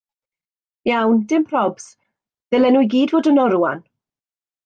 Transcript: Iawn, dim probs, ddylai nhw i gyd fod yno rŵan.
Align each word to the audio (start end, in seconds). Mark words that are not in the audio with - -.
Iawn, 0.91 1.19
dim 1.33 1.43
probs, 1.51 1.85
ddylai 2.49 2.73
nhw 2.73 2.83
i 2.87 2.91
gyd 2.97 3.13
fod 3.17 3.31
yno 3.35 3.47
rŵan. 3.57 3.85